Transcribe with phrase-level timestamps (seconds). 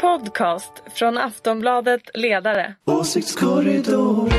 [0.00, 2.74] podcast från Aftonbladet Ledare.
[2.84, 4.30] Åsiktskorridor.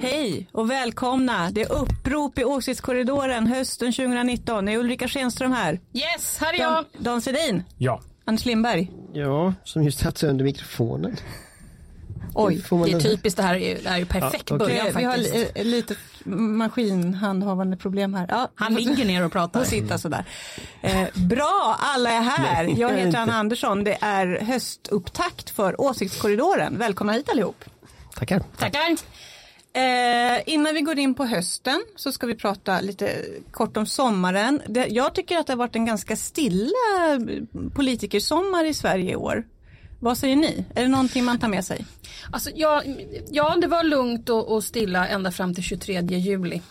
[0.00, 1.50] Hej och välkomna.
[1.50, 4.64] Det är upprop i åsiktskorridoren hösten 2019.
[4.64, 5.80] Det är Ulrika Schenström här.
[5.92, 7.02] Yes, här är Dan, jag.
[7.02, 7.62] Dan Sedin.
[7.78, 8.00] Ja.
[8.24, 8.90] Anders Lindberg.
[9.12, 11.16] Ja, som just satt sig under mikrofonen.
[12.34, 12.62] Oj.
[12.62, 14.66] Får man Det är typiskt, det här är det här är ju perfekt Ja, okej.
[14.68, 15.56] början Eh, Vi har faktiskt.
[15.56, 18.26] eh, lite maskinhandhavande problem här.
[18.30, 19.60] Ja, Han ligger ner och pratar.
[19.60, 20.24] och sitta sådär.
[20.82, 22.64] Eh, bra, alla är här.
[22.64, 23.18] Nej, Jag heter.
[23.18, 23.84] Anna Andersson.
[23.84, 26.78] Det är höstupptakt för Åsiktskorridoren.
[26.78, 27.64] Välkomna hit allihop.
[28.16, 28.42] Tackar.
[28.58, 28.96] Tackar.
[29.76, 33.10] Eh, innan vi går in på hösten så ska vi prata lite
[33.50, 34.62] kort om sommaren.
[34.68, 36.70] Det, jag tycker att det har varit en ganska stilla
[37.74, 39.44] politikersommar i Sverige i år.
[40.00, 40.64] Vad säger ni?
[40.74, 41.86] Är det någonting man tar med sig?
[42.32, 42.82] Alltså, ja,
[43.30, 46.62] ja, det var lugnt och, och stilla ända fram till 23 juli.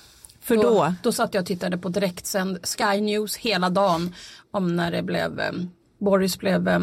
[0.42, 0.94] För då?
[1.04, 4.16] Då satt jag och tittade på direktsänd Sky News hela dagen
[4.52, 5.52] om när det blev, eh,
[6.00, 6.80] Boris blev eh,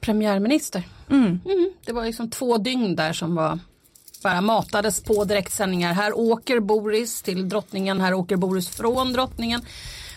[0.00, 0.82] premiärminister.
[1.10, 1.40] Mm,
[1.84, 3.58] det var liksom två dygn där som var
[4.22, 5.92] bara matades på direktsändningar.
[5.92, 9.60] Här åker Boris till drottningen, här åker Boris från drottningen.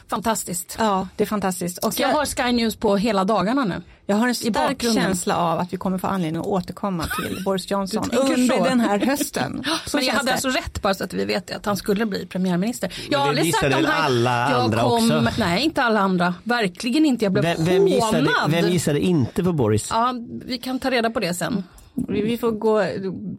[0.10, 0.76] Fantastiskt.
[0.80, 1.78] Ja, det är fantastiskt.
[1.78, 3.82] Och jag har Sky News på hela dagarna nu.
[4.06, 7.72] Jag har en stark känsla av att vi kommer få anledning att återkomma till Boris
[7.72, 8.64] Johnson under så?
[8.64, 9.64] den här hösten.
[9.86, 10.32] Så Men jag hade det.
[10.32, 12.94] alltså rätt bara så att vi vet det, att han skulle bli premiärminister.
[13.10, 15.28] Jag har det aldrig gissade sagt väl här, alla jag andra kom, också?
[15.40, 16.34] Nej, inte alla andra.
[16.44, 17.26] Verkligen inte.
[17.26, 18.52] Jag blev Vem, vem, gissade, hånad.
[18.52, 19.88] vem gissade inte på Boris?
[19.92, 20.14] Ja,
[20.46, 21.64] vi kan ta reda på det sen.
[22.08, 22.84] Vi får gå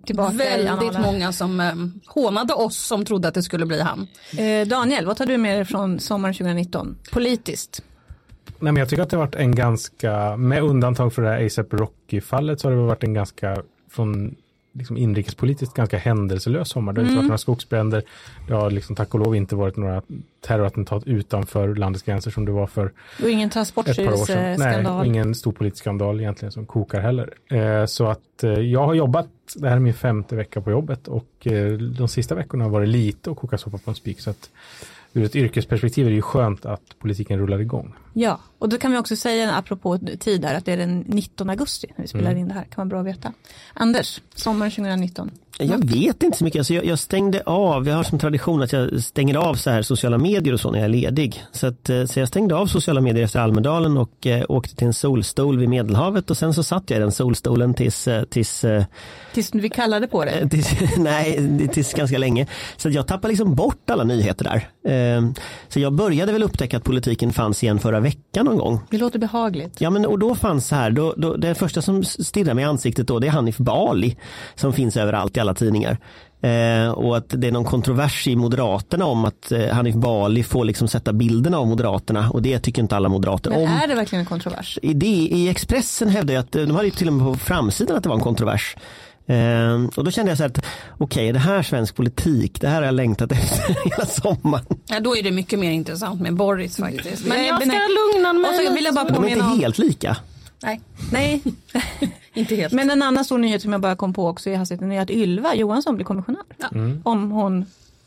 [0.06, 1.72] tillbaka Väldigt många som eh,
[2.06, 4.06] hånade oss som trodde att det skulle bli han.
[4.38, 6.96] Eh, Daniel, vad tar du med dig från sommaren 2019?
[7.12, 7.82] Politiskt?
[8.46, 11.46] Nej, men jag tycker att det har varit en ganska, med undantag för det här
[11.46, 14.36] ASAP Rocky-fallet så har det varit en ganska, från
[14.72, 16.92] liksom inrikespolitiskt ganska händelselös sommar.
[16.92, 18.02] Det har inte varit några skogsbränder.
[18.48, 20.02] Det har liksom tack och lov inte varit några
[20.40, 23.96] terrorattentat utanför landets gränser som det var för Och ingen ett par år sedan.
[23.96, 25.00] Nej, transportstyrelseskandal?
[25.00, 27.34] och ingen stor politisk skandal egentligen som kokar heller.
[27.50, 31.08] Eh, så att eh, jag har jobbat, det här är min femte vecka på jobbet
[31.08, 34.20] och eh, de sista veckorna har varit lite att koka soppa på en spik.
[34.20, 34.50] Så att
[35.12, 37.94] ur ett yrkesperspektiv är det ju skönt att politiken rullar igång.
[38.12, 41.50] Ja, och då kan vi också säga apropå tid där att det är den 19
[41.50, 42.38] augusti när vi spelar Mm.
[42.42, 42.62] in det här.
[42.64, 43.32] kan vara bra att veta.
[43.74, 45.30] Anders, sommaren 2019.
[45.58, 46.58] Jag vet inte så mycket.
[46.60, 49.82] Alltså jag, jag stängde av, jag har som tradition att jag stänger av så här
[49.82, 51.44] sociala medier och så när jag är ledig.
[51.52, 54.86] Så, att, eh, så jag stängde av sociala medier efter Almedalen och eh, åkte till
[54.86, 58.64] en solstol vid Medelhavet och sen så satt jag i den solstolen tills, eh, tills
[58.64, 58.84] eh,
[59.34, 60.48] Tills vi kallade på det.
[60.48, 62.46] Tills, nej, tills ganska länge.
[62.76, 64.68] Så jag tappade liksom bort alla nyheter där.
[65.68, 68.80] Så jag började väl upptäcka att politiken fanns igen förra veckan någon gång.
[68.90, 69.80] Det låter behagligt.
[69.80, 73.06] Ja men och då fanns här, då, då, det första som stirrar mig i ansiktet
[73.06, 74.16] då det är Hanif Bali
[74.54, 75.98] som finns överallt i alla tidningar.
[76.42, 80.64] Eh, och att det är någon kontrovers i Moderaterna om att eh, Hanif Bali får
[80.64, 83.68] liksom sätta bilderna av Moderaterna och det tycker inte alla moderater Men om.
[83.68, 84.78] är det verkligen en kontrovers?
[84.82, 88.02] I, det, I Expressen hävdade jag att, de hade till och med på framsidan att
[88.02, 88.76] det var en kontrovers.
[89.26, 90.64] Ehm, och då kände jag så här att
[90.98, 92.60] okej, är det här svensk politik?
[92.60, 94.64] Det här har jag längtat efter hela sommaren.
[94.86, 97.26] Ja, då är det mycket mer intressant med Boris faktiskt.
[97.26, 97.70] Men jag ska
[98.14, 98.48] lugna mig.
[98.50, 100.16] Och så vill jag bara De är inte helt lika.
[100.62, 100.80] Nej,
[101.12, 101.42] nej,
[102.34, 102.72] inte helt.
[102.72, 105.10] men en annan stor nyhet som jag bara kom på också i hastigheten är att
[105.10, 106.42] Ylva Johansson blir kommissionär.
[107.04, 107.64] Om hon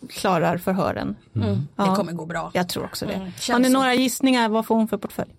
[0.10, 1.16] klarar förhören.
[1.36, 1.86] mm, Ja.
[1.86, 2.52] Det kommer gå bra.
[2.54, 3.14] Jag tror också det.
[3.14, 4.50] Mm, Har ni några gissningar?
[4.50, 5.30] Vad får hon för portfölj?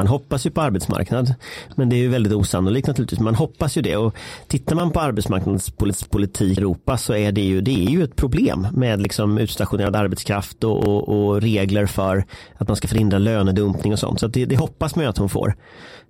[0.00, 1.34] Man hoppas ju på arbetsmarknad,
[1.74, 3.20] men det är ju väldigt osannolikt naturligtvis.
[3.20, 4.14] Man hoppas ju det och
[4.46, 8.66] tittar man på arbetsmarknadspolitik i Europa så är det ju, det är ju ett problem
[8.72, 12.24] med liksom utstationerad arbetskraft och, och, och regler för
[12.58, 14.20] att man ska förhindra lönedumpning och sånt.
[14.20, 15.54] Så att det, det hoppas man ju att hon får.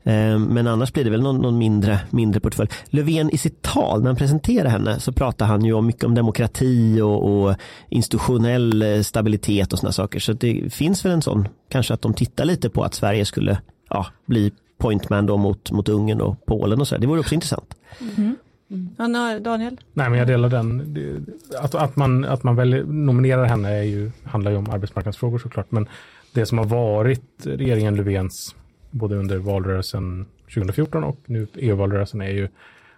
[0.05, 2.71] Eh, men annars blir det väl någon, någon mindre, mindre portfölj.
[2.85, 6.15] Löfven i sitt tal, när han presenterade henne, så pratar han ju om mycket om
[6.15, 7.55] demokrati och, och
[7.89, 10.21] institutionell eh, stabilitet och sådana saker.
[10.21, 13.59] Så det finns väl en sån, kanske att de tittar lite på att Sverige skulle
[13.91, 16.99] ja, bli pointman då mot, mot Ungern och Polen och så.
[16.99, 17.75] Det vore också intressant.
[18.99, 19.81] Ja, nå- Daniel?
[19.93, 20.97] Nej, men jag delar den.
[21.61, 25.71] Att, att man, att man väljer, nominerar henne är ju, handlar ju om arbetsmarknadsfrågor såklart.
[25.71, 25.89] Men
[26.33, 28.55] det som har varit regeringen Löfvens,
[28.91, 32.49] både under valrörelsen 2014 och nu EU-valrörelsen, är ju,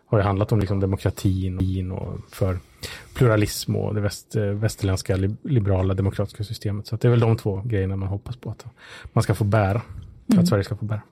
[0.06, 2.58] har ju handlat om liksom demokratin och för
[3.14, 6.86] pluralism och det väst, västerländska li- liberala demokratiska systemet.
[6.86, 8.66] Så att det är väl de två grejerna man hoppas på att
[9.12, 9.82] man ska få bära.
[10.38, 11.02] Att Sverige ska få bära.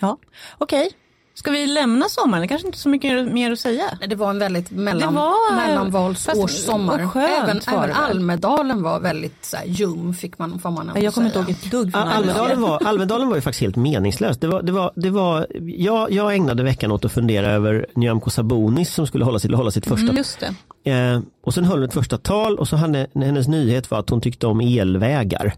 [0.00, 0.18] Ja,
[0.58, 0.90] okej.
[1.36, 2.42] Ska vi lämna sommaren?
[2.42, 3.98] Det kanske inte är så mycket mer att säga.
[4.08, 6.98] Det var en väldigt mellan, var- mellanvalsårssommar.
[7.16, 7.92] Även, även?
[7.92, 11.70] Almedalen var väldigt så här, ljum fick man, får man Jag kommer inte ihåg ett
[11.70, 14.40] dugg Ja, från Almedalen, var, Almedalen var ju faktiskt helt meningslöst.
[14.40, 18.30] Det var, det var, det var, jag, jag ägnade veckan åt att fundera över Nyamko
[18.30, 20.40] Sabonis som skulle hålla sitt, hålla sitt första Mm, just
[20.84, 20.90] det.
[20.90, 24.10] Eh, och sen höll hon ett första tal och så hade hennes nyhet var att
[24.10, 25.54] hon tyckte om elvägar.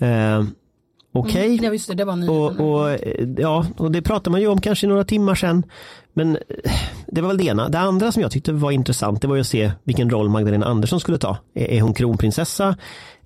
[0.00, 0.44] Eh,
[1.12, 1.44] Okej.
[1.44, 1.68] Mm, ja, det,
[2.20, 2.28] det.
[2.28, 2.98] Och, och,
[3.38, 5.62] ja, och det pratar man ju om kanske några timmar sedan.
[6.12, 6.72] Men eh,
[7.06, 7.68] det var väl det ena.
[7.68, 10.66] Det andra som jag tyckte var intressant det var ju att se vilken roll Magdalena
[10.66, 11.36] Andersson skulle ta.
[11.54, 12.76] Är, är hon kronprinsessa?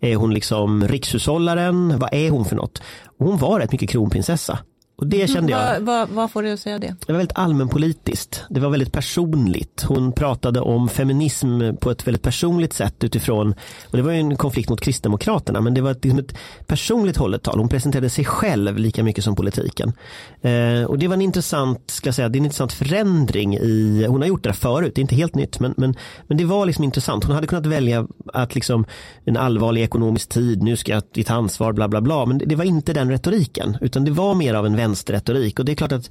[0.01, 1.99] Är hon liksom rikshushållaren?
[1.99, 2.83] Vad är hon för något?
[3.19, 4.59] Och hon var rätt mycket kronprinsessa.
[4.99, 5.81] Och det kände jag.
[5.81, 6.95] Vad, vad, vad får du att säga det?
[7.07, 8.45] Det var väldigt allmänpolitiskt.
[8.51, 9.85] Det var väldigt personligt.
[9.89, 13.55] Hon pratade om feminism på ett väldigt personligt sätt utifrån,
[13.91, 17.17] och det var ju en konflikt mot Kristdemokraterna, men det var ett, liksom ett personligt
[17.17, 17.59] hållet tal.
[17.59, 19.93] Hon presenterade sig själv lika mycket som politiken.
[20.41, 24.21] Eh, och det var en intressant, ska säga, det är en intressant förändring i, hon
[24.21, 25.95] har gjort det förut, det är inte helt nytt, men, men,
[26.27, 27.25] men det var liksom intressant.
[27.25, 28.85] Hon hade kunnat välja att liksom
[29.25, 32.57] en allvarlig ekonomisk tid, nu ska jag ta ansvar, bla bla bla, men det, det
[32.57, 35.93] var inte den retoriken, utan det var mer av en vänsterretorik och det är klart
[35.93, 36.11] att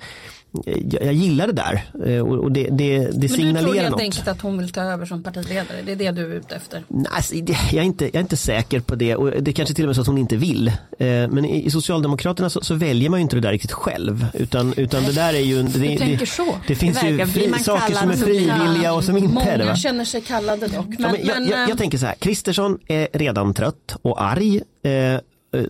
[0.67, 3.73] eh, jag, jag gillar det där eh, och, det, det, det Men du tror signalerar
[3.75, 4.01] helt något.
[4.01, 5.81] enkelt att hon vill ta över som partiledare?
[5.85, 6.83] Det är det du är ute efter?
[6.87, 9.53] Nej, alltså, det- jag, är inte, jag är inte säker på det och det är
[9.53, 10.67] kanske till och med så att hon inte vill.
[10.67, 10.73] Eh,
[11.07, 14.73] Men i, i Socialdemokraterna så, så väljer man ju inte det där riktigt själv utan,
[14.77, 16.55] utan det där är ju det, Du tänker så?
[16.67, 19.57] det finns Det ju verkar- blir fri, saker som är frivilliga och som inte är
[19.57, 19.63] det.
[19.63, 20.85] Många känner sig kallade dock.
[20.87, 24.23] Men, Ja, men jag, men, jag, jag tänker så här, Kristersson är redan trött och
[24.23, 24.61] arg.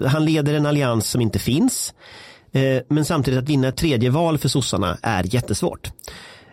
[0.07, 1.93] Han leder en allians som inte finns.
[2.55, 5.91] Eh, men samtidigt att vinna ett tredje val för sossarna är jättesvårt.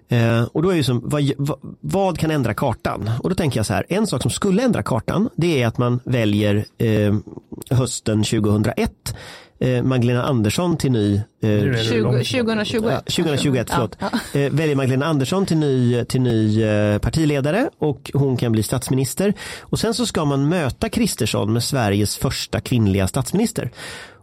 [0.09, 1.33] Eh, och då är ju som, vad,
[1.81, 3.11] vad, kan ändra kartan?
[3.23, 5.79] Och då tänker jag så här, en sak som skulle ändra kartan det är att
[5.79, 7.15] man väljer eh,
[7.71, 9.15] hösten 2001
[9.63, 12.27] eh, Magdalena Andersson till ny eh, Nu är det 20, långt.
[12.27, 12.93] 2021.
[12.93, 13.97] Ja, 2021, förlåt.
[14.01, 18.63] Ja, Eh, väljer Magdalena Andersson till ny, till ny eh, partiledare och hon kan bli
[18.63, 19.35] statsminister.
[19.61, 23.71] Och sen så ska man möta Kristersson med Sveriges första kvinnliga statsminister.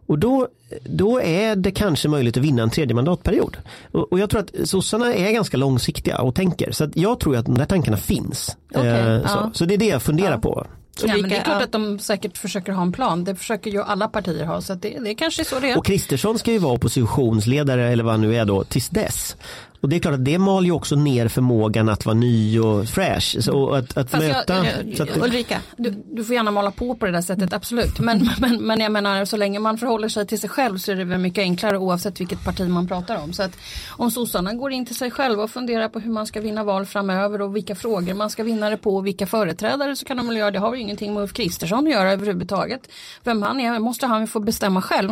[0.10, 0.48] Och då,
[0.84, 3.58] då är det kanske möjligt att vinna en tredje mandatperiod.
[3.92, 6.72] Och, och jag tror att sossarna är ganska långsiktiga och tänker.
[6.72, 8.58] Så att jag tror att de där tankarna finns.
[8.76, 9.52] Okej, Eh, så, ja.
[9.54, 10.68] så det är det jag funderar på.
[11.04, 11.64] ja, men det är klart ja.
[11.64, 13.24] att de säkert försöker ha en plan.
[13.24, 14.62] Det försöker ju alla partier ha.
[14.62, 15.78] Så att det, det är kanske är så det är.
[15.78, 19.36] Och Kristersson ska ju vara oppositionsledare eller vad han nu är då tills dess.
[19.82, 22.86] Och det är klart att det mal ju också ner förmågan att vara ny och
[22.90, 23.40] fresh.
[23.40, 24.66] Så, och att, att Fast jag- möta.
[24.66, 28.00] jag- så att, Ulrika, Du, du får gärna måla på på det där sättet, absolut.
[28.00, 30.96] Men, men, men jag menar, så länge man förhåller sig till sig själv så är
[30.96, 33.34] det väl mycket enklare oavsett vilket parti man pratar om.
[33.34, 33.58] Så att
[33.90, 36.86] om sossarna går in till sig själva och funderar på hur man ska vinna val
[36.86, 40.28] framöver och vilka frågor man ska vinna det på och vilka företrädare så kan de
[40.28, 40.60] väl göra det.
[40.60, 42.82] har ju ingenting med Ulf Kristersson att göra överhuvudtaget.
[43.24, 45.10] Vem han är måste han ju få bestämma själv.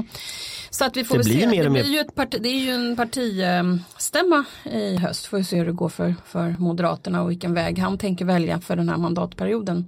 [0.70, 1.48] Så att vi får Det väl blir se.
[1.48, 5.26] mer det, och mer- blir ju ett parti, det är ju en partistämma i höst.
[5.26, 8.62] Får vi se hur det går för, för Moderaterna och vilken väg han tänker välja
[8.62, 9.86] för den här mandatperioden.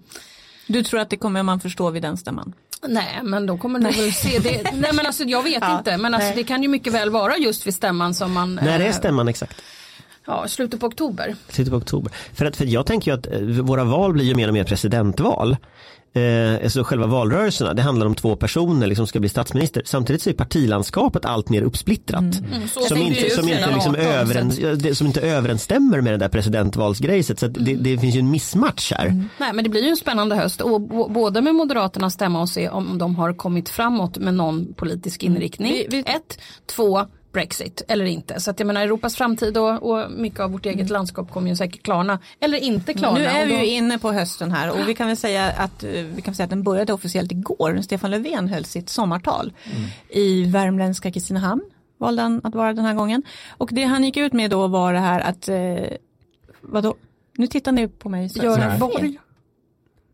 [0.67, 2.53] du tror att det kommer man förstå vid den stämman?
[2.87, 4.71] Nej men då kommer du väl se det.
[4.73, 5.97] Nej men alltså jag vet Ja, inte.
[5.97, 6.35] Men alltså, nej.
[6.35, 8.55] det kan ju mycket väl vara just vid stämman som man.
[8.63, 9.61] när är eh, stämman exakt?
[10.25, 11.35] Ja, slutet på oktober.
[11.49, 12.11] Slutet på oktober.
[12.33, 14.63] För, att, för jag tänker ju att eh, våra val blir ju mer och mer
[14.63, 15.57] presidentval.
[16.13, 19.81] Eh, alltså själva valrörelserna, det handlar om två personer liksom ska bli statsminister.
[19.85, 22.21] Samtidigt så är partilandskapet allt mer uppsplittrat.
[22.21, 25.07] Mm, Som, inte, ut som, inte sedan liksom 18, så överens, att- ja, det, som
[25.07, 27.39] inte överensstämmer med det där presidentvalsgrejset.
[27.39, 29.23] Så att det, det finns ju en missmatch här.
[29.37, 32.69] Nej men det blir ju en spännande höst och både med Moderaternas stämma och se
[32.69, 35.73] om de har kommit framåt med någon politisk inriktning.
[35.73, 36.39] Vi- vi- Ett,
[36.75, 38.39] två, Brexit eller inte.
[38.39, 41.55] Så att jag menar Europas framtid och, och mycket av vårt eget landskap kommer ju
[41.55, 42.19] säkert klarna.
[42.39, 43.17] Eller inte klarna.
[43.17, 45.83] Nu är vi då- ju inne på hösten här och vi kan väl säga att,
[45.83, 47.73] eh, vi kan säga att den började officiellt igår.
[47.73, 49.53] när Stefan Löfven höll sitt sommartal
[50.09, 51.61] i värmländska Kristinehamn.
[51.97, 53.23] Valde han att vara den här gången.
[53.57, 55.97] Och det han gick ut med då var det här att, eh,
[56.61, 56.95] vadå?
[57.37, 58.29] Nu tittar ni på mig.
[58.35, 58.79] Göran.
[58.79, 59.19] Borg.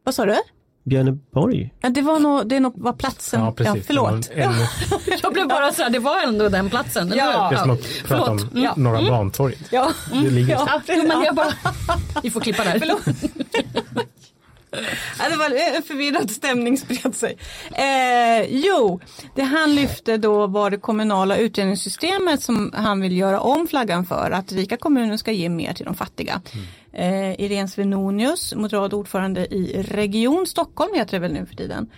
[0.04, 0.36] Vad sa du?
[0.86, 1.74] Björneborg.
[1.82, 3.42] Ja, det var nog, det är nog, var platsen.
[3.42, 3.88] Ja, precis.
[3.88, 4.30] förlåt.
[4.36, 7.12] Det var en- Jag blev bara så här, det var ändå den platsen.
[7.12, 7.50] eller Ja.
[7.50, 8.64] Det är som att prata om förlåt.
[8.64, 8.74] Ja.
[8.78, 9.60] Norra Bantorget.
[9.72, 11.48] Ja, Det ligger ja, Jo, men jag bara,
[12.24, 12.80] vi får klippa där.
[15.20, 17.38] Ja, det var en eh, förvirrad stämning spred sig.
[17.72, 19.00] Eh, jo,
[19.36, 24.32] det han lyfte då var det kommunala utjämningssystemet som han vill göra om flaggan för.
[24.32, 26.42] Att rika kommuner ska ge mer till de fattiga.
[26.94, 31.90] Eh, Irene Svenonius, moderat ordförande i Region Stockholm heter det väl nu för tiden.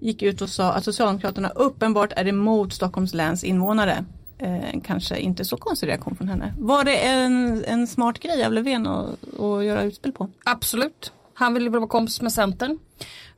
[0.00, 4.04] Gick ut och sa att Socialdemokraterna uppenbart är emot Stockholms läns invånare.
[4.38, 6.54] Eh, kanske inte så konstig reaktion från henne.
[6.58, 10.28] Var det en, en smart grej av Löfven att, att göra utspel på?
[10.44, 11.12] Absolut.
[11.38, 12.78] Han ville vara kompis med Centern.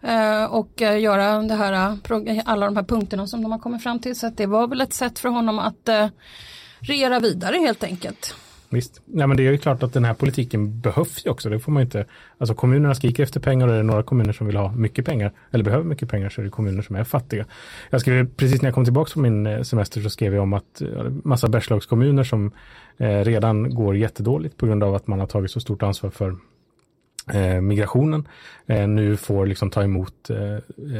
[0.00, 3.82] Eh, och eh, göra det här, eh, alla de här punkterna som de har kommit
[3.82, 4.16] fram till.
[4.16, 5.88] Så att det var väl ett sätt för honom att,
[6.80, 8.34] regera vidare helt enkelt.
[8.70, 9.00] Visst.
[9.06, 11.48] ja, men det är ju klart att den här politiken behövs ju också.
[11.48, 12.04] Det får man inte.
[12.38, 15.32] Alltså kommunerna skriker efter pengar och är det några kommuner som vill ha mycket pengar
[15.50, 17.46] eller behöver mycket pengar så är det kommuner som är fattiga.
[17.90, 20.82] Jag skrev precis när jag kom tillbaka från min semester så skrev jag om att
[21.24, 22.52] massa Bergslagskommuner som
[22.98, 26.36] eh, redan går jättedåligt på grund av att man har tagit så stort ansvar för
[27.60, 28.28] migrationen
[28.66, 30.38] eh, nu får liksom ta emot eh,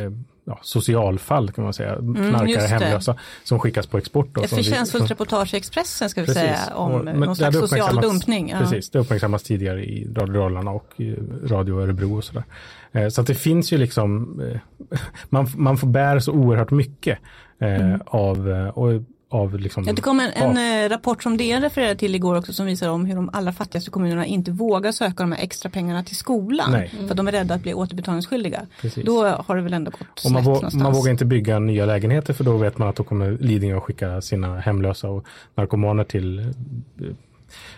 [0.03, 0.11] eh
[0.49, 4.29] ja, socialfall kan man säga, mm, knarkare, hemlösa som skickas på export.
[4.33, 6.43] Då, Ett förtjänstfullt reportage i Expressen ska vi precis.
[6.43, 8.49] säga om och, någon slags social dumpning.
[8.49, 8.59] Ja.
[8.59, 10.95] Precis, det uppmärksammas tidigare i Radio Dalarna och
[11.45, 12.45] Radio Örebro och sådär.
[12.93, 17.19] Eh, så att det finns ju liksom, eh, man, man får bära så oerhört mycket
[17.59, 18.01] mm.
[18.07, 22.15] av, och av liksom, ja, det kom en, en eh, rapport som DN refererade till
[22.15, 25.43] igår också som visar om hur de allra fattigaste kommunerna inte vågar söka de här
[25.43, 26.73] extra pengarna till skolan.
[26.73, 26.89] Nej.
[26.89, 28.67] För att de är rädda att bli återbetalningsskyldiga.
[28.81, 29.05] Precis.
[29.05, 32.33] Då har det väl ändå gått och man, vå man vågar inte bygga nya lägenheter
[32.33, 36.39] för då vet man att då kommer Lidingö att skicka sina hemlösa och narkomaner till
[36.39, 36.45] eh,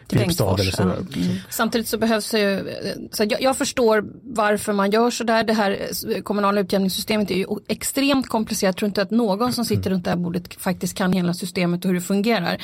[0.09, 0.83] Filipstad eller så.
[0.83, 1.05] Mm.
[1.50, 2.75] Samtidigt så behövs ju,
[3.12, 5.45] så jag, jag, förstår varför man gör så där.
[5.45, 5.79] Det här
[6.23, 8.69] kommunala utjämningssystemet är ju extremt komplicerat.
[8.69, 11.85] Jag tror inte att någon som sitter runt det här bordet faktiskt kan hela systemet
[11.85, 12.62] och hur det fungerar.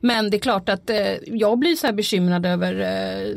[0.00, 3.36] Men det är klart att eh, jag blir så här bekymrad över eh,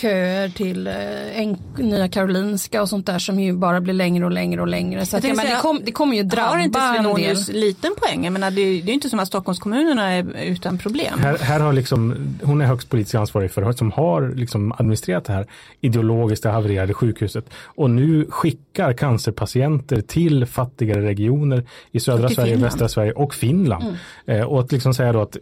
[0.00, 4.60] köer till eh, Nya Karolinska och sånt där som ju bara blir längre och längre
[4.60, 5.06] och längre.
[5.06, 8.24] Så att, men, det, kom, det kommer ju drabba har inte Svenonius liten poäng?
[8.24, 11.18] Jag menar, det, är, det är inte som att Stockholmskommunerna är utan problem.
[11.18, 15.32] Här, här har liksom, hon är högst politiskt ansvarig för som har liksom administrerat det
[15.32, 15.46] här
[15.80, 22.72] ideologiskt havererade sjukhuset och nu skickar cancerpatienter till fattigare regioner i södra Sverige, Finland.
[22.72, 23.84] västra Sverige och Finland.
[24.26, 24.40] Mm.
[24.40, 25.36] Eh, och att liksom säga då att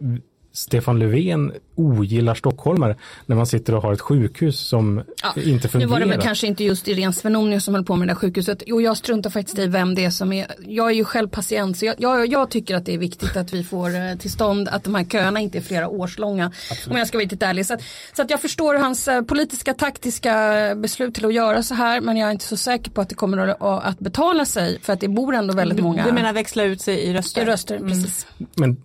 [0.54, 2.96] Stefan Löfven ogillar stockholmare
[3.26, 5.88] när man sitter och har ett sjukhus som ja, inte fungerar.
[5.88, 8.18] Nu var det väl kanske inte just Irene Svenonius som höll på med det där
[8.18, 8.62] sjukhuset.
[8.66, 10.46] Jo, jag struntar faktiskt i vem det är som är.
[10.66, 13.52] Jag är ju själv patient så jag, jag, jag tycker att det är viktigt att
[13.52, 16.46] vi får eh, till stånd att de här köerna inte är flera års långa.
[16.70, 16.92] Absolut.
[16.92, 17.66] Om jag ska vara riktigt ärlig.
[17.66, 17.82] Så att,
[18.16, 22.16] så att jag förstår hans eh, politiska taktiska beslut till att göra så här men
[22.16, 25.00] jag är inte så säker på att det kommer att, att betala sig för att
[25.00, 26.06] det bor ändå väldigt många.
[26.06, 27.42] Du menar växla ut sig i röster?
[27.42, 27.88] I röster, mm.
[27.88, 28.26] precis.
[28.54, 28.76] Men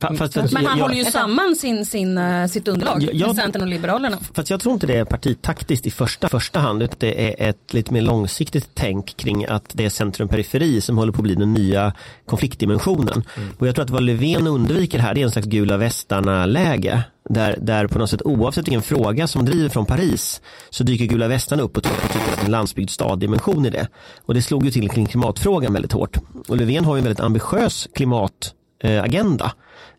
[0.00, 3.68] Fast, men han jag, håller ju samman sin, sin, uh, sitt underlag, jag, Centern och
[3.68, 4.18] Liberalerna.
[4.34, 7.74] Fast jag tror inte det är partitaktiskt i första, första hand, utan det är ett
[7.74, 11.52] lite mer långsiktigt tänk kring att det är centrum-periferi som håller på att bli den
[11.52, 11.92] nya
[12.26, 13.24] konfliktdimensionen.
[13.36, 13.48] Mm.
[13.58, 17.02] Och jag tror att vad Löfven undviker här det är en slags gula västarna-läge.
[17.28, 20.40] Där, där på något sätt oavsett vilken fråga som driver från Paris
[20.70, 21.92] så dyker gula västarna upp och tar
[22.44, 23.88] en landsbygdsstad-dimension i det.
[24.26, 26.16] Och det slog ju till kring klimatfrågan väldigt hårt.
[26.48, 29.50] Och Löfven har ju en väldigt ambitiös klimatagenda eh,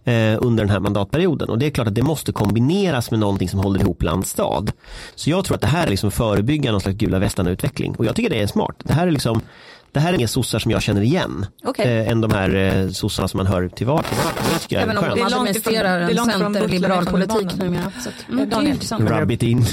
[0.03, 1.49] Eh, under den här mandatperioden.
[1.49, 4.71] Och det är klart att det måste kombineras med någonting som håller ihop land stad.
[5.15, 7.95] Så jag tror att det här är liksom förebygga någon slags gula västarna-utveckling.
[7.95, 8.75] Och jag tycker det är smart.
[8.83, 9.41] Det här är liksom
[9.91, 11.45] det här är inga sossar som jag känner igen.
[11.63, 11.85] Okay.
[11.85, 14.67] Eh, än de här eh, sossarna som man hör till vardags.
[14.69, 17.91] Även om de administrerar en centerliberal politik numera.
[18.29, 19.65] Mm, Rub it in.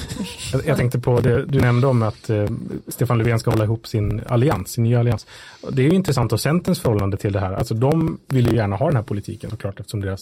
[0.52, 2.46] Jag, jag, tänkte på det du nämnde om att eh,
[2.88, 5.26] Stefan Löfven ska hålla ihop sin allians, sin nya allians.
[5.70, 7.52] Det är ju intressant och Centerns förhållande till det här.
[7.52, 10.20] Alltså de vill ju gärna ha den här politiken såklart eftersom deras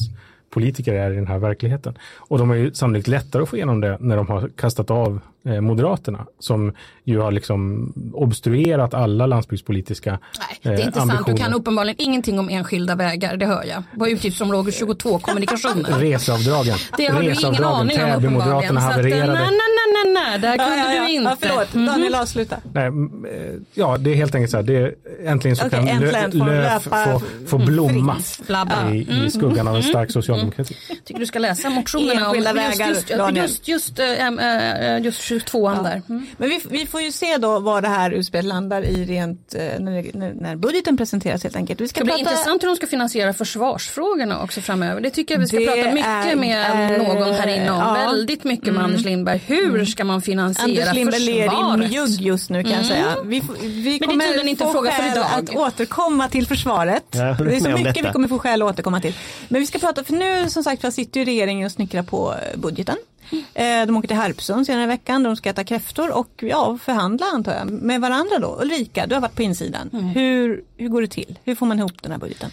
[0.51, 1.99] politiker är i den här verkligheten.
[2.17, 5.21] Och de har ju sannolikt lättare att få igenom det när de har kastat av
[5.47, 6.73] Moderaterna som
[7.05, 11.25] ju har liksom obstruerat alla landsbygdspolitiska Nej, det är inte ambitioner.
[11.25, 11.37] sant.
[11.37, 13.83] Du kan uppenbarligen ingenting om enskilda vägar, det hör jag.
[13.99, 15.91] På utgiftsområde 22, kommunikationer.
[16.01, 16.79] Reseavdragen.
[16.97, 18.33] Det har Reseavdragen, du ingen aning om uppenbarligen.
[18.33, 19.33] Moderaterna havererade.
[19.33, 21.05] Nej, nej, nej, nej, där kunde ja, ja, ja.
[21.05, 21.31] du inte.
[21.31, 21.93] Ja, förlåt, mm -hmm.
[21.93, 22.57] Daniel avsluta.
[22.73, 22.93] Nej, eh,
[23.75, 26.83] ja, det är helt enkelt så här, det är, äntligen så okay, kan äntligen Löf
[26.83, 28.17] få, få blomma
[28.93, 29.31] i, i mm.
[29.31, 30.77] skuggan av en stark socialdemokrati.
[30.89, 31.01] Mm.
[31.05, 35.83] Tycker du ska läsa motionerna om vägar, just, just, just, just, äh, just 22 ja.
[35.83, 36.03] där.
[36.09, 36.27] Mm.
[36.37, 40.17] Men vi, vi får ju se då var det här utspelet landar i rent när,
[40.19, 41.81] när, när budgeten presenteras helt enkelt.
[41.81, 42.23] Vi ska det prata...
[42.23, 45.01] blir intressant hur de ska finansiera försvarsfrågorna också framöver.
[45.01, 47.79] Det tycker jag vi ska det prata mycket är, med någon här inne om.
[47.79, 47.93] Ja.
[47.95, 48.85] Väldigt mycket med mm.
[48.85, 49.43] Anders Lindberg.
[49.47, 49.87] Hur mm.
[49.87, 52.91] ska man finansiera Anders Lindberg ler i mjugg just nu kan jag mm.
[52.91, 53.17] säga.
[53.25, 55.27] Vi, vi Men det är tydligen inte en fråga för idag.
[55.35, 57.05] att återkomma till försvaret.
[57.11, 59.15] Ja, det är så mycket vi kommer få skäl att återkomma till.
[59.49, 62.97] Men vi ska prata, för nu som sagt sitter ju regeringen och snickrar på budgeten.
[63.55, 67.27] Eh, de åker till Harpsund senare i veckan, de ska äta kräftor och ja, förhandla
[67.27, 68.59] antar jag med varandra då.
[68.61, 69.91] Ulrika, du har varit på insidan.
[69.93, 70.05] Mm.
[70.05, 71.39] Hur, hur går det till?
[71.45, 72.51] Hur får man ihop den här budgeten?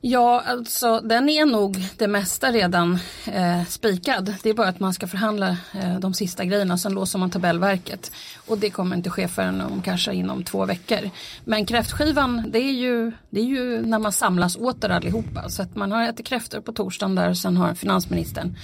[0.00, 4.34] Ja, alltså den är nog det mesta redan eh, spikad.
[4.42, 8.12] Det är bara att man ska förhandla eh, de sista grejerna, sen låser man tabellverket.
[8.46, 11.10] Och det kommer inte ske förrän om kanske inom två veckor.
[11.44, 15.48] Men kräftskivan, det är ju, det är ju när man samlas åter allihopa.
[15.48, 18.56] Så att man har ätit kräftor på torsdagen där, sen har finansministern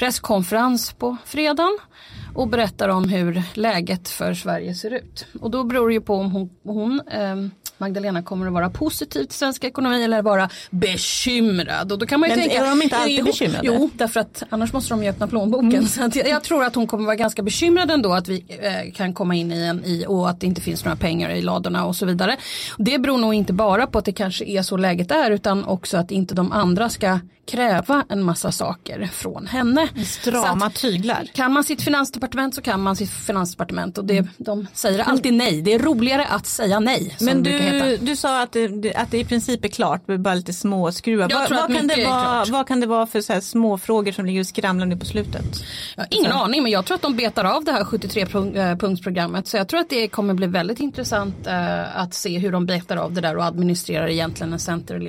[0.00, 1.78] presskonferens på fredagen
[2.34, 5.26] och berättar om hur läget för Sverige ser ut.
[5.40, 7.36] Och då beror det ju på om hon, hon eh,
[7.78, 11.92] Magdalena kommer att vara positiv till svensk ekonomi eller vara bekymrad.
[11.92, 13.66] Och då kan man ju Men tänka, är de inte alltid jo, bekymrade?
[13.66, 15.72] Jo, därför att annars måste de ju öppna plånboken.
[15.72, 15.86] Mm.
[15.86, 19.14] Så jag, jag tror att hon kommer vara ganska bekymrad ändå att vi eh, kan
[19.14, 21.96] komma in i en i och att det inte finns några pengar i ladorna och
[21.96, 22.36] så vidare.
[22.78, 25.96] Det beror nog inte bara på att det kanske är så läget är utan också
[25.96, 27.18] att inte de andra ska
[27.50, 29.88] kräva en massa saker från henne.
[30.06, 31.28] Strama Så att- tyglar.
[31.34, 35.62] kan man sitt finansdepartement så kan man sitt finansdepartement och det, de säger alltid nej.
[35.62, 37.16] Det är roligare att säga nej.
[37.20, 40.92] Men du, du sa att det, att det i princip är klart bara lite små
[40.92, 41.30] skruvar.
[41.30, 43.78] Jag Vad, tror vad, kan det vara, vad kan det vara för så här små
[43.78, 45.44] frågor som ligger och skramlar nu på slutet?
[45.96, 49.56] Jag har ingen aning men jag tror att de betar av det här 73-punktsprogrammet så
[49.56, 53.12] jag tror att det kommer bli väldigt intressant eh, att se hur de betar av
[53.12, 55.00] det där och administrerar egentligen en center och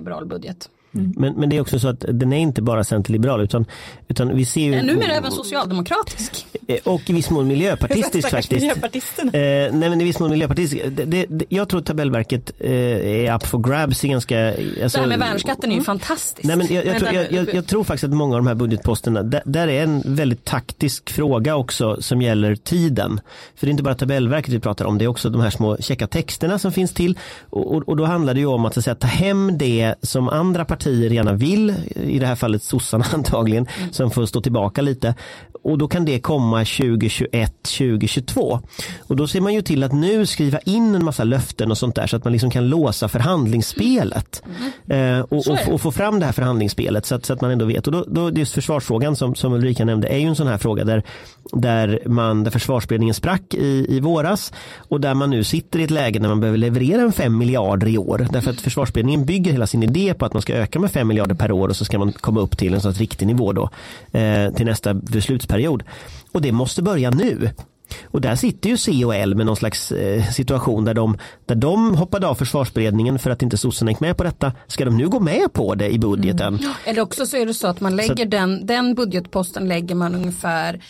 [0.92, 1.18] liberal budget.
[1.18, 3.66] Men, men det är också så att den är inte bara centerliberal utan,
[4.08, 6.46] utan vi ser ju Men numera även socialdemokratisk.
[6.68, 8.62] Eh, Och i viss mån miljöpartistisk faktiskt.
[8.62, 9.32] miljöpartisterna.
[9.32, 10.84] Eh, nej men i viss mån miljöpartistisk.
[10.92, 14.48] Det, det, det, jag tror att tabellverket eh, är up for grabs i ganska...
[14.48, 16.48] Alltså, det här med värnskatten är ju fantastiskt.
[16.48, 19.24] Nej, men jag, jag, tror, jag, jag, tror faktiskt att många av de här budgetposterna,
[19.24, 23.22] där, där är en väldigt taktisk fråga också som gäller tiden.
[23.56, 25.78] För det är inte bara tabellverket vi pratar om, det är också de här små
[25.78, 27.18] checka texterna som finns till.
[27.50, 30.30] Och, och, och då handlar det ju om att, att säga, ta hem det som
[30.30, 35.16] andra partier gärna vill, i det här fallet sossarna antagligen, som får stå tillbaka lite.
[35.64, 38.60] Och då kan det komma 2021, 2022.
[39.00, 41.96] Och då ser man ju till att nu skriva in en massa löften och sånt
[41.96, 44.44] där så att man liksom kan låsa förhandlingsspelet.
[44.88, 45.72] Eh, och, Så är och, det.
[45.74, 47.88] och få fram det här förhandlingsspelet så att, så att man ändå vet.
[47.88, 50.84] Och då, då just försvarsfrågan som, som Ulrika nämnde är ju en sån här fråga
[50.84, 51.04] där,
[51.52, 55.92] där, man, där försvarsberedningen sprack i, i våras och där man nu sitter i ett
[55.92, 58.28] läge när man behöver leverera en 5 miljarder i år.
[58.32, 61.36] Därför att försvarsberedningen bygger hela sin idé på att man ska öka med 5 miljarder
[61.36, 63.70] per år och så ska man komma upp till en sorts riktig nivå då
[64.20, 65.84] eh, till nästa beslutsperiod.
[66.32, 67.50] Och det måste börja nu.
[68.04, 71.56] Och där sitter ju C och L med någon slags eh, situation där de, där
[71.56, 74.54] de hoppade av försvarsberedningen för att inte sossarna gick med på detta.
[74.68, 76.60] Ska de nu gå med på det i budgeten?
[76.86, 80.82] Eller också så är det så att man lägger den, den budgetposten lägger man ungefär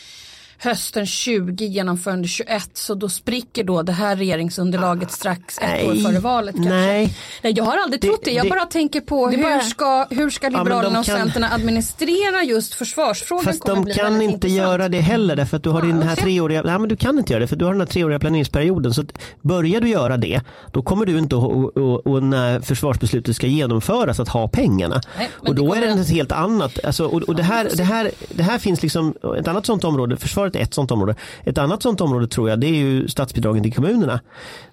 [0.63, 6.19] hösten 20 genomförande 21 så då spricker då det här regeringsunderlaget strax ett år före
[6.19, 6.73] valet kanske.
[6.73, 7.15] Nej.
[7.41, 9.59] Nej jag har aldrig Det- trott det, jag det- bara tänker på Det hur, bara-
[9.61, 14.53] ska, hur ska Liberalerna och kan- Centern administrera just försvarsfrågan Fast de kan inte intressant.
[14.57, 16.23] göra det heller därför att du har Ja, den här okej.
[16.23, 18.93] treåriga, nej men du kan inte göra det för du har den här treåriga planeringsperioden.
[18.93, 19.03] Så
[19.41, 20.41] börjar du göra det,
[20.71, 25.01] då kommer du inte och, och, och när försvarsbeslutet ska genomföras att ha pengarna.
[25.17, 27.69] Nej, och det då kommer är det ett helt annat, alltså, och, och det, här,
[27.77, 31.15] det, här, det här finns liksom ett annat sånt område, försvaret är ett sånt område.
[31.43, 34.19] Ett annat sånt område tror jag det är ju statsbidragen till kommunerna.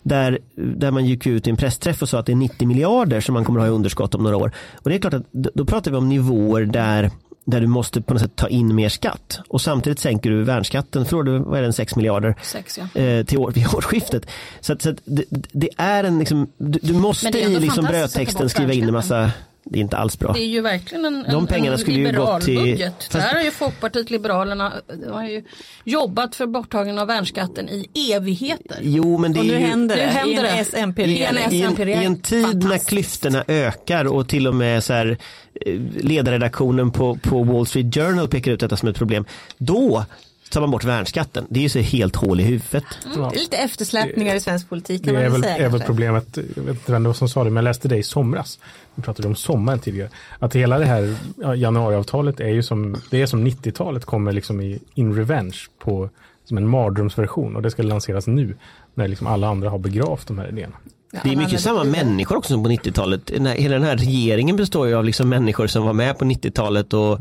[0.03, 3.21] Där, där man gick ut i en pressträff och sa att det är 90 miljarder
[3.21, 4.53] som man kommer att ha i underskott om några år.
[4.75, 7.11] Och det är klart att då, pratar vi om nivåer där
[7.51, 11.07] där du måste på något sätt ta in mer skatt och samtidigt sänker du värnskatten
[11.07, 13.01] från vad är den 6 miljarder Sex, ja.
[13.01, 14.27] eh, till år, vid årsskiftet.
[14.61, 18.49] Så, att, så att det, det är en liksom, du, du måste i liksom brödtexten
[18.49, 19.31] skriva in en massa,
[19.70, 20.33] det är inte alls bra.
[20.33, 22.94] Det är ju verkligen en, De en, pengarna en skulle ju liberal gått till- budget.
[22.98, 24.72] Fast- Där har ju Folkpartiet Liberalerna
[25.04, 25.44] de har ju
[25.85, 28.76] jobbat för borttagande av värnskatten i evigheter.
[28.83, 30.54] Jo men det Och är nu ju, händer Nu det händer i en det.
[30.54, 31.52] I en, SMP-regering.
[31.52, 35.18] i, en, en tid när klyftorna ökar och till och med så här,
[35.66, 39.24] eh, ledarredaktionen på, på Wall Street Journal pekar ut detta som ett problem.
[39.59, 40.04] Då
[40.51, 41.47] tar man bort värnskatten.
[41.51, 42.85] Det är ju så helt hål i huvudet.
[43.17, 43.31] Ja.
[43.35, 45.57] Lite eftersläpningar i svensk politik Det kan man är väl säga.
[45.57, 47.89] är väl problemet, jag vet inte vem det var som sa det, men jag läste
[47.89, 48.59] det i somras.
[48.95, 50.11] Vi pratade om sommaren tidigare.
[50.39, 54.61] Att hela det här ja, januariavtalet är ju som, det är som 90-talet kommer liksom
[54.61, 56.11] i in revenge på
[56.45, 58.57] som en mardrömsversion och det ska lanseras nu
[58.95, 60.77] när liksom alla andra har begravt de här idéerna.
[61.11, 63.27] Det är mycket samma människor också som på 90-talet.
[63.27, 66.25] Den här- Hela den här regeringen består ju av liksom människor som var med på
[66.25, 67.21] 90-talet och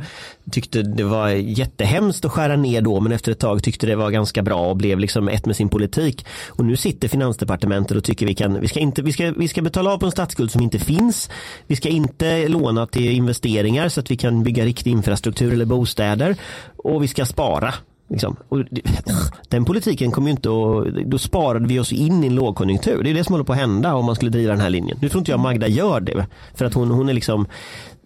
[0.52, 4.12] tyckte det var jättehemskt att skära ner då men efter ett tag tyckte det var
[4.12, 6.26] ganska bra och blev liksom ett med sin politik.
[6.48, 9.62] Och nu sitter finansdepartementet och tycker vi kan, vi ska, inte, vi ska, vi ska
[9.62, 11.30] betala av på en statsskuld som inte finns.
[11.68, 16.36] Vi ska inte låna till investeringar så att vi kan bygga riktig infrastruktur eller bostäder
[16.78, 17.74] och vi ska spara.
[18.10, 18.36] Liksom.
[18.50, 18.82] Och det-
[19.50, 23.04] den politiken kommer ju inte att, då sparade vi oss in i en lågkonjunktur.
[23.04, 24.98] Det är det som håller på att hända om man skulle driva den här linjen.
[25.02, 26.26] Nu tror inte jag Magda gör det.
[26.56, 27.48] För att hon, hon är liksom,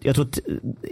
[0.02, 0.28] jag tror,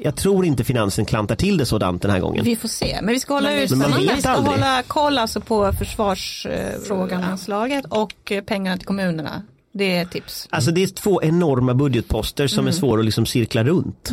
[0.03, 2.45] jag tror inte finansen klantar till det sådant den här gången.
[2.45, 4.53] Vi får se, men vi ska hålla, ut, vi ska aldrig.
[4.55, 7.25] hålla koll alltså på försvarsfrågan, Frågan.
[7.25, 9.43] anslaget och pengarna till kommunerna.
[9.73, 10.49] Det är tips.
[10.51, 14.13] Alltså det är två enorma budgetposter som är svåra att liksom cirkla runt.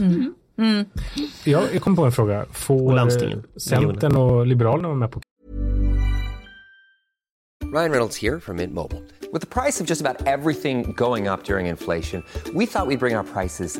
[1.44, 2.44] Jag, jag kom på en fråga.
[2.44, 3.08] Och Får eh,
[3.58, 5.22] Centern och Liberalerna vara med på
[7.74, 9.02] Ryan Reynolds here from Mint Mobile.
[9.34, 13.16] With the price of just about everything going up during inflation, we thought we'd bring
[13.18, 13.80] our prices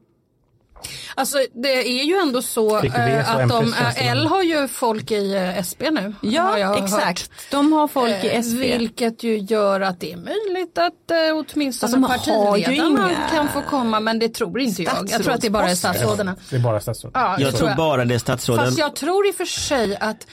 [1.15, 4.17] Alltså det är ju ändå så eh, att de, tjänstemän?
[4.17, 6.13] L har ju folk i eh, SB nu.
[6.21, 7.03] Ja, exakt.
[7.03, 7.29] hört.
[7.51, 8.77] De har folk i Eh, SV.
[8.77, 11.17] Vilket ju gör att det är möjligt att eh,
[11.53, 15.09] åtminstone ju partiledarna kan få komma men det tror inte jag.
[15.09, 16.31] Jag tror att det bara är statsråden.
[16.49, 17.11] Det är bara statsråd.
[17.13, 17.77] Ja, Jag tror jag.
[17.77, 18.65] bara det är statsråden.
[18.65, 20.27] Fast jag tror i och för sig att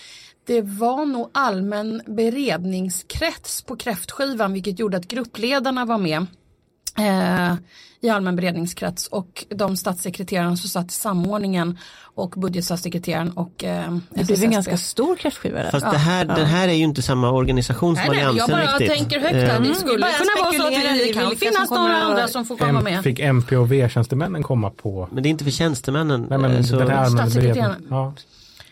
[0.46, 6.26] det var nog allmän beredningskrets på kräftskivan vilket gjorde att gruppledarna var med
[6.98, 7.54] eh,
[8.00, 11.78] i allmän beredningskrets och de statssekreterarna som satt i samordningen
[12.14, 15.70] och budgetstatssekreteraren och eh, Det blev en ganska stor kräftskiva där.
[15.70, 18.56] Fast det här, den här är ju inte samma organisation som Nej, nej, jag Alliansen
[18.56, 18.98] bara riktigt.
[18.98, 19.54] tänker högt här.
[19.54, 22.56] Eh, Det skulle bara kunna vara så att det kan finnas några andra som får
[22.56, 23.02] komma med.
[23.02, 26.26] Fick MP och V-tjänstemännen komma på Men det är inte för tjänstemännen.
[26.30, 27.86] Nej, men eh, så, den här beredningen.
[27.90, 28.12] Ja.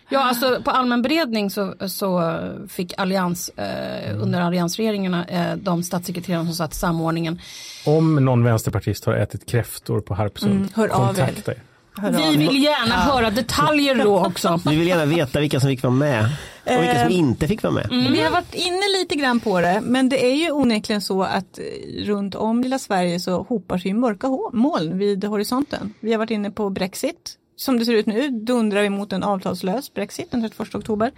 [0.09, 2.39] Ja, alltså på allmän beredning så, så
[2.69, 7.41] fick allians, eh, under alliansregeringarna eh, de statssekreterarna som satt i samordningen.
[7.87, 11.07] Om någon vänsterpartist har ätit kräftor på Harpsund, Mm, hör av er.
[11.27, 11.63] kontakta er.
[12.03, 14.61] Vi vill gärna höra detaljer då också.
[14.67, 16.25] Vi vill gärna veta vilka som fick vara med
[16.65, 17.87] och vilka Eh, som inte fick vara med.
[17.91, 21.59] Vi har varit inne lite grann på det, men det är ju onekligen så att
[21.59, 25.95] eh, runt om lilla Sverige så hopar sig mörka moln vid horisonten.
[26.01, 27.35] Vi har varit inne på Brexit.
[27.57, 31.13] Som det ser ut nu dundrar vi mot en avtalslös Brexit den 31 oktober.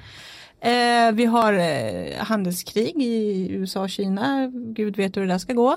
[0.61, 5.53] Eh, vi har eh, handelskrig i USA och Kina, gud vet hur det där ska
[5.53, 5.77] gå.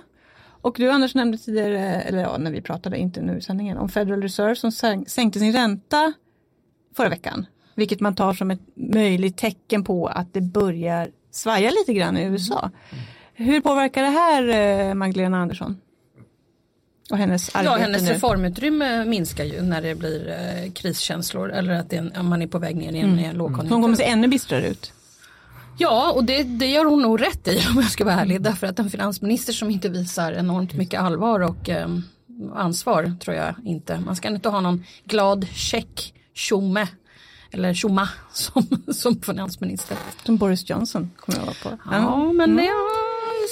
[0.62, 3.89] Och du Anders nämnde tidigare, eller ja, när vi pratade, inte nu i sändningen, om
[3.89, 6.13] Federal Reserve som sänk- sänkte sin ränta
[6.95, 7.45] förra veckan.
[7.76, 12.24] Vilket man tar som ett möjligt tecken på att det börjar svaja lite grann i
[12.24, 12.69] USA.
[13.34, 14.47] Hur påverkar det här
[14.89, 15.78] eh, Magdalena Andersson?
[17.09, 18.09] Och hennes Ja, hennes nu?
[18.09, 22.75] reformutrymme minskar ju när det blir eh, kriskänslor eller att en, man är på väg
[22.75, 23.35] ner i en mm.
[23.35, 23.75] lågkonjunktur.
[23.75, 24.93] Hon kommer se ännu bistrare ut.
[25.77, 28.41] Ja, och det, det gör hon nog rätt i om jag ska vara ärlig.
[28.41, 31.87] Därför att en finansminister som inte visar enormt mycket allvar och eh,
[32.55, 33.99] ansvar tror jag inte.
[33.99, 36.87] Man ska inte ha någon glad check tjomme
[37.51, 39.97] eller tjomma som, som finansminister.
[40.25, 41.91] Som Boris Johnson kommer jag vara på.
[41.91, 42.69] Ja, men det, vi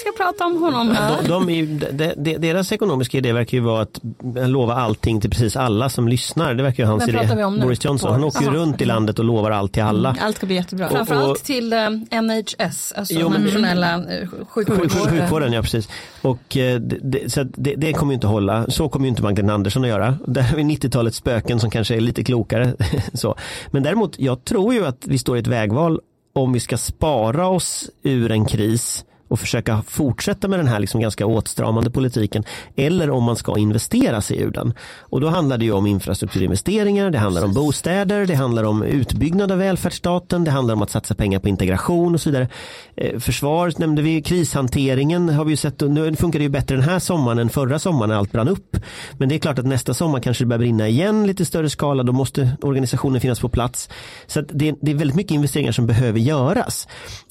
[0.00, 0.96] ska prata om honom.
[1.26, 4.00] De, de de, de, deras ekonomiska idé verkar ju vara att
[4.48, 6.54] lova allting till precis alla som lyssnar.
[6.54, 7.28] Det verkar ju hans idé.
[7.62, 8.12] Boris Johnson.
[8.12, 10.16] Han åker ju runt i landet och lovar allt till alla.
[10.20, 10.86] Allt ska bli jättebra.
[10.86, 11.90] Och- Framförallt till eh,
[12.22, 14.88] NHS, alltså Jo, men- nationella eh, Sjuk- sjukvården.
[14.88, 15.88] sjuk- Sjukvården, ja precis.
[16.22, 18.70] Och eh, det, så det, det kommer ju inte hålla.
[18.70, 20.18] Så kommer ju inte Magdalena Andersson att göra.
[20.26, 22.74] Där har vi 90-talets spöken som kanske är lite klokare.
[23.14, 23.34] så.
[23.70, 26.00] Men däremot, jag tror ju att vi står i ett vägval
[26.32, 31.00] om vi ska spara oss ur en kris och försöka fortsätta med den här liksom
[31.00, 32.44] ganska åtstramande politiken
[32.76, 34.74] eller om man ska investera sig ur den.
[34.98, 39.52] Och då handlar det ju om infrastrukturinvesteringar, det handlar om bostäder, det handlar om utbyggnad
[39.52, 42.48] av välfärdsstaten, det handlar om att satsa pengar på integration och så vidare.
[42.96, 46.84] Eh, Försvar nämnde vi, krishanteringen har vi ju sett, nu funkar det ju bättre den
[46.84, 48.76] här sommaren än förra sommaren när allt brann upp.
[49.12, 52.02] Men det är klart att nästa sommar kanske det börjar brinna igen lite större skala,
[52.02, 53.88] då måste organisationen finnas på plats.
[54.26, 56.88] Så det, det är väldigt mycket investeringar som behöver göras.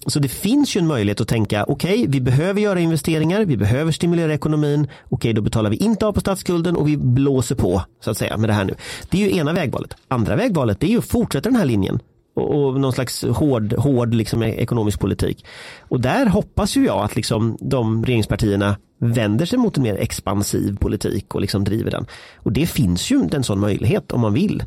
[0.08, 3.92] Så det finns ju en möjlighet att tänka, okej vi behöver göra investeringar, vi behöver
[3.92, 8.12] stimulera ekonomin, okej då betalar vi inte av på statsskulden och vi blåser på så
[8.12, 8.76] att säga med det här nu.
[9.10, 9.96] Det är ju ena vägvalet.
[10.08, 12.00] Andra vägvalet det är ju att fortsätta den här linjen
[12.34, 15.46] och, och någon slags hård, hård liksom ekonomisk politik.
[15.80, 20.78] Och där hoppas ju jag att liksom de regeringspartierna vänder sig mot en mer expansiv
[20.78, 22.06] politik och liksom driver den.
[22.36, 24.64] Och det finns ju inte en sån möjlighet om man vill.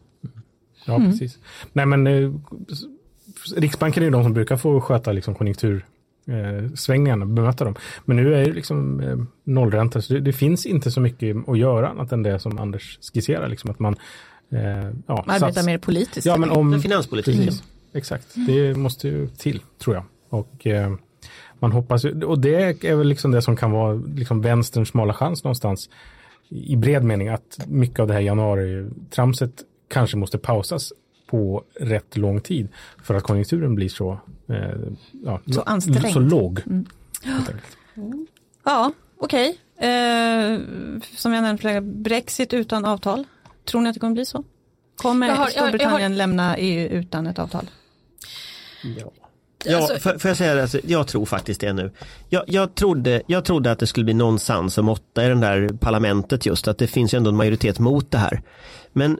[0.87, 1.39] Ja, precis.
[1.73, 2.33] Nej, men eh,
[3.57, 5.35] Riksbanken är ju de som brukar få sköta liksom,
[6.27, 7.75] konjunktursvängningarna, bemöta dem.
[8.05, 11.59] Men nu är det liksom eh, nollränta, så det, det finns inte så mycket att
[11.59, 13.49] göra annat än det som Anders skisserar.
[13.49, 13.97] Liksom, att man
[14.51, 14.61] eh,
[15.07, 16.27] ja, Arbetar sats- mer politiskt.
[16.27, 17.55] Ja, men om, Finanspolitiken.
[17.95, 20.05] Exakt, det måste ju till tror jag.
[20.29, 20.95] Och eh,
[21.59, 25.15] man hoppas ju, och det är väl liksom det som kan vara liksom vänsterns smala
[25.15, 25.91] chans någonstans
[26.49, 29.53] i bred mening att mycket av det här januari-tramset
[29.89, 30.93] kanske måste pausas
[31.27, 32.69] på rätt lång tid
[33.03, 34.19] för att konjunkturen blir så,
[34.53, 34.93] eh,
[35.25, 36.13] ja, Så ansträngd.
[36.15, 36.61] så låg.
[36.67, 36.87] Mm.
[38.65, 39.59] Ja, okej.
[39.77, 40.59] Eh,
[41.17, 43.25] som jag nämnde, flera Brexit utan avtal.
[43.65, 44.45] Tror ni att det kommer bli så?
[44.97, 47.71] Kommer Jag har- jag- jag har- Storbritannien lämna EU utan ett avtal?
[49.65, 51.91] Ja, Alltså- för, för jag säga det, alltså, jag tror faktiskt det nu.
[52.29, 55.41] Jag, jag, trodde, jag trodde att det skulle bli någon sans och måtta i den
[55.41, 58.43] där parlamentet just, att det finns ju ändå en majoritet mot det här.
[58.93, 59.19] Men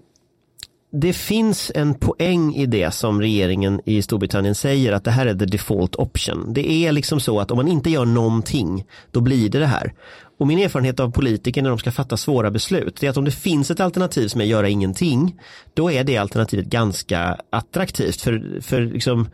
[0.95, 5.35] det finns en poäng i det som regeringen i Storbritannien säger att det här är
[5.35, 6.53] the default option.
[6.53, 9.95] Det är liksom så att om man inte gör någonting, då blir det det här.
[10.39, 13.31] Och min erfarenhet av politiker när de ska fatta svåra beslut, är att om det
[13.31, 15.41] finns ett alternativ som är att göra ingenting,
[15.75, 18.21] då är det alternativet ganska attraktivt.
[18.21, 19.29] För, för liksom,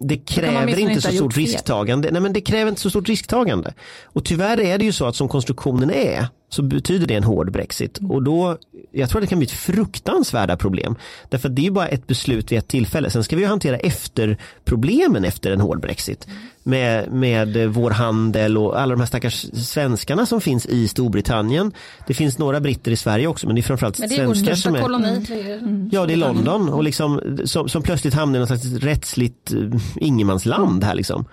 [0.00, 2.10] det kräver åtminstone inte så stort risktagande.
[2.10, 3.74] Nej men det kräver inte så stort risktagande.
[4.04, 7.52] Och tyvärr är det ju så att som konstruktionen är så betyder det en hård
[7.52, 7.98] Brexit.
[8.08, 8.58] Och då,
[8.92, 10.96] jag tror att det kan bli ett fruktansvärda problem.
[11.28, 13.10] Därför att det är bara ett beslut vid ett tillfälle.
[13.10, 16.26] Sen ska vi ju hantera efter problemen efter en hård Brexit.
[16.62, 21.72] Med, med eh, vår handel och alla de här stackars svenskarna som finns i Storbritannien.
[22.06, 24.34] Det finns några britter i Sverige också men det är framförallt Men det är vår
[24.34, 25.88] svenskar största som är koloni.
[25.92, 29.80] Ja, det är London och liksom, som, som plötsligt hamnar i något slags rättsligt uh,
[29.96, 31.24] ingenmansland här liksom.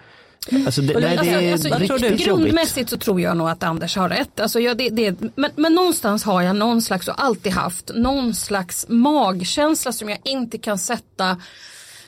[0.66, 2.26] Alltså det, nej, det är Alltså, alltså, riktigt jobbigt.
[2.26, 4.40] grundmässigt så tror jag nog att Anders har rätt.
[4.40, 8.34] Alltså, jag, det, det, men, men någonstans har jag någon slags, och alltid haft, någon
[8.34, 11.30] slags magkänsla som jag inte kan sätta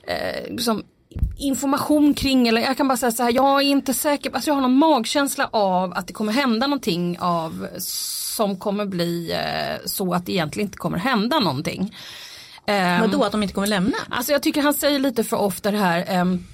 [0.08, 0.84] eh, liksom,
[1.38, 2.48] information kring.
[2.48, 4.78] Eller jag kan bara säga så här, jag är inte säker, alltså, jag har någon
[4.78, 7.68] magkänsla av att det kommer hända någonting av
[8.36, 11.96] som kommer bli eh, så att det egentligen inte kommer hända någonting.
[12.68, 13.98] Ehm, Vadå att de inte kommer lämna?
[14.10, 16.46] Alltså jag tycker han säger lite för ofta det här um,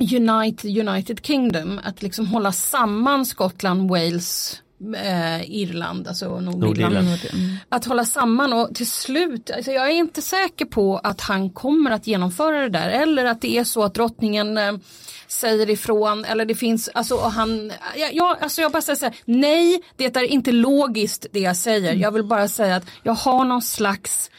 [0.00, 4.62] Unite, United Kingdom, att liksom hålla samman Skottland, Wales,
[4.96, 6.94] eh, Irland, alltså Nordirland.
[6.94, 7.58] Nordirland.
[7.68, 11.90] Att hålla samman och till slut, alltså jag är inte säker på att han kommer
[11.90, 14.72] att genomföra det där eller att det är så att drottningen eh,
[15.28, 19.04] säger ifrån eller det finns, alltså och han, ja, jag, alltså jag bara säger så
[19.04, 23.14] här, nej det är inte logiskt det jag säger, jag vill bara säga att jag
[23.14, 24.30] har någon slags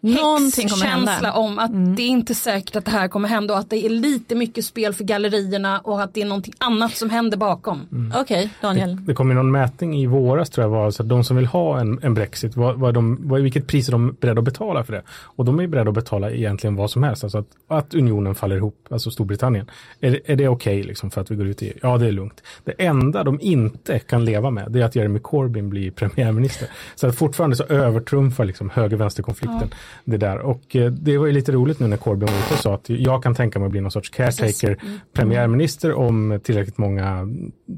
[0.00, 1.12] Någonting kommer hända.
[1.12, 3.86] känsla om att det är inte säkert att det här kommer hända och att det
[3.86, 8.10] är lite mycket spel för gallerierna och att det är någonting annat som händer bakom.
[8.14, 9.06] Okej, Daniel.
[9.06, 11.46] Det kom ju någon mätning i våras tror jag var, så att de som vill
[11.46, 14.84] ha en, en Brexit, vad, vad de, vad, vilket pris är de beredda att betala
[14.84, 15.02] för det?
[15.08, 18.56] Och de är beredda att betala egentligen vad som helst, alltså att, att unionen faller
[18.56, 19.70] ihop, alltså Storbritannien.
[20.00, 21.78] Är, är det okej liksom för att vi går ut i EU?
[21.82, 22.42] Ja, det är lugnt.
[22.64, 26.68] Det enda de inte kan leva med, det är att Jeremy Corbyn blir premiärminister.
[26.94, 29.68] Så att fortfarande så övertrumfar liksom höger-vänster-konflikten
[30.04, 30.38] det där.
[30.38, 32.88] Och eh, det var ju lite roligt nu när Corbyn var ute och sa att
[32.88, 34.78] jag kan tänka mig att bli någon sorts caretaker
[35.12, 37.28] premiärminister om tillräckligt många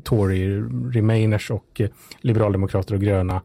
[0.04, 0.60] Tory
[0.92, 1.88] remainers och eh,
[2.20, 3.42] liberaldemokrater och gröna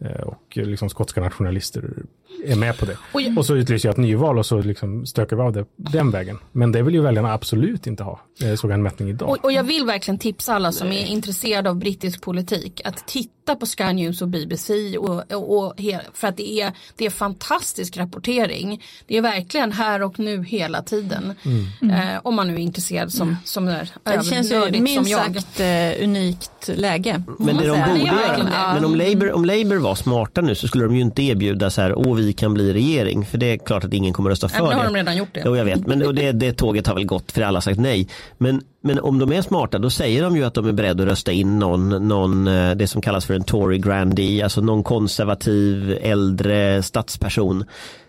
[0.00, 2.02] eh, och liksom skotska nationalister
[2.44, 2.96] är med på det.
[3.12, 5.64] Och jag- Och så utlyser jag ett nyval och så liksom stökar vi av det
[5.76, 6.38] den vägen.
[6.52, 8.20] Men det vill ju väljarna absolut inte ha.
[8.38, 9.28] Jag såg en mätning idag.
[9.28, 13.54] Och, och jag vill verkligen tipsa alla som är intresserade av brittisk politik att titta
[13.60, 15.74] på Sky News och BBC och, och,
[16.14, 18.82] för att det är, det är fantastisk rapportering.
[19.06, 21.34] Det är verkligen här och nu hela tiden.
[21.82, 25.20] Eh, om man nu är intresserad som, som är Det känns ju minst jag.
[25.34, 27.22] sagt eh, unikt läge.
[27.38, 30.94] Men det de borde men om Labour, om Labour var smarta nu så skulle de
[30.96, 33.92] ju inte erbjuda så här, åh vi kan bli regering, för det är klart att
[33.92, 35.42] ingen kommer rösta för det har de redan gjort det.
[35.44, 38.08] Jo, jag vet, men det, det tåget har väl gått för alla har sagt nej.
[38.38, 41.08] Men, men om de är smarta då säger de ju att de är beredda att
[41.08, 45.98] rösta in någon, någon eh, det som kallas för en Tory grandee, alltså någon konservativ
[46.02, 47.64] äldre statsperson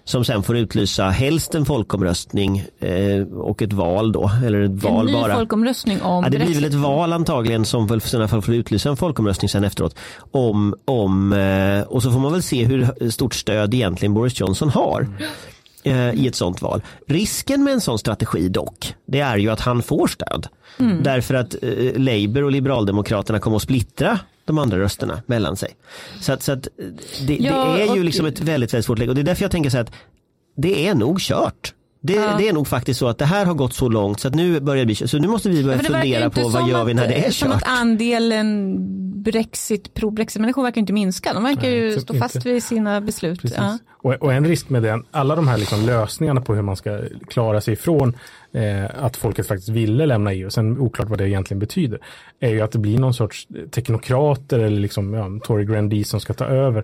[0.08, 4.78] som sen får utlysa helst en folkomröstning eh, och ett val då, eller ett En
[4.78, 5.36] val ny bara.
[5.36, 8.90] folkomröstning om Ja, det blir väl ett val antagligen som väl i fall får utlysa
[8.90, 9.96] en folkomröstning sen efteråt.
[10.32, 14.70] Om, om, eh, och så får man väl se hur stort stöd egentligen Boris Johnson
[14.70, 15.08] har
[15.84, 16.82] eh, i ett sånt val.
[17.08, 20.48] Risken med en sån strategi dock, det är ju att han får stöd.
[20.80, 21.04] Mm.
[21.04, 25.76] Därför att eh, Labour och Liberaldemokraterna kommer att splittra de andra rösterna mellan sig.
[26.22, 26.68] Så att, så att
[27.28, 29.24] det, Ja, det är ju och- liksom ett väldigt, väldigt svårt läge och det är
[29.24, 29.92] därför jag tänker så här att
[30.58, 31.74] det är nog kört.
[32.02, 34.36] Det, det är nog faktiskt så att det här har gått så långt så att
[34.36, 36.84] nu börjar det bli Så nu måste vi börja verkar fundera på vad som gör
[36.84, 37.62] vi att- när det är Som kört.
[37.62, 38.78] att andelen
[39.32, 41.34] Brexit, pro-Brexit-människor verkar inte minska.
[41.34, 42.28] De verkar ju Nej, stå inte.
[42.28, 43.42] fast vid sina beslut.
[43.58, 43.78] Ja.
[43.90, 47.00] Och, och en risk med den, alla de här liksom lösningarna på hur man ska
[47.28, 48.18] klara sig ifrån
[48.52, 52.00] eh, att folket faktiskt ville lämna EU, sen oklart vad det egentligen betyder,
[52.40, 56.34] är ju att det blir någon sorts teknokrater eller liksom, ja, Tory grandees som ska
[56.34, 56.84] ta över.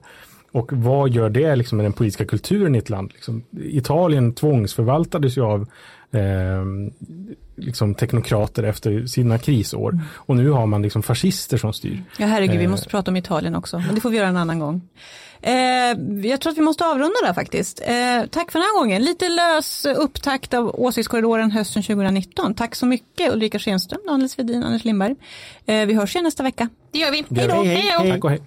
[0.52, 3.12] Och vad gör det liksom med den politiska kulturen i ett land?
[3.14, 5.68] Liksom, Italien tvångsförvaltades ju av
[6.14, 6.64] eh,
[7.56, 10.00] liksom teknokrater efter sina krisår.
[10.16, 12.04] Och nu har man liksom fascister som styr.
[12.18, 12.70] Ja herregud, vi Eh.
[12.70, 13.80] måste prata om Italien också.
[13.80, 14.82] Men det får vi göra en annan gång.
[15.42, 15.54] Eh,
[16.30, 17.80] jag tror att vi måste avrunda där faktiskt.
[17.82, 19.04] Eh, tack för den här gången.
[19.04, 22.54] Lite lös upptakt av Åsiktskorridoren hösten 2019.
[22.54, 25.16] Tack så mycket Ulrika Schenström, Daniel Svedin, Anders Lindberg.
[25.66, 26.70] Eh, vi hörs igen nästa vecka.
[26.92, 27.24] Det gör vi.
[27.36, 27.54] Hej då.
[27.64, 28.06] Hej, hej.
[28.08, 28.12] då.
[28.14, 28.40] Tack och hej.